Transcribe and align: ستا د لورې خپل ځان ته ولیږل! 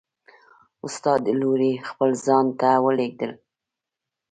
ستا 0.95 1.13
د 1.25 1.27
لورې 1.41 1.71
خپل 1.89 2.09
ځان 2.25 2.45
ته 2.59 2.69
ولیږل! 2.85 3.31